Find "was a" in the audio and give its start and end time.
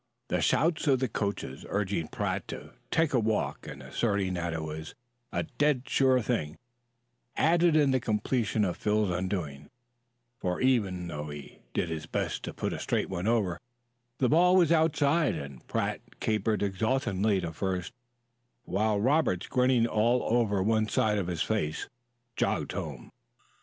4.63-5.43